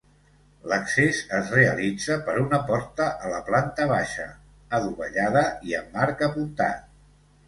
[0.69, 4.25] L'accés es realitza per una porta a la planta baixa,
[4.79, 6.89] adovellada i amb arc apuntat.